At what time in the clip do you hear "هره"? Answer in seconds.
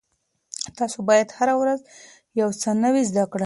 1.37-1.55